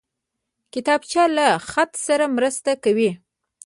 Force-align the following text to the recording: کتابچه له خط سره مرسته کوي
کتابچه 0.73 1.23
له 1.37 1.47
خط 1.69 1.91
سره 2.05 2.25
مرسته 2.35 2.71
کوي 2.83 3.11